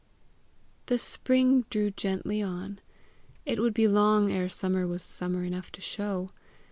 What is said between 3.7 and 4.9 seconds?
be long ere summer